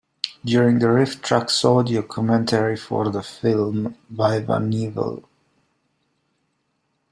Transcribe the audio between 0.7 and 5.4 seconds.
the RiffTrax audio commentary for the film Viva Knievel!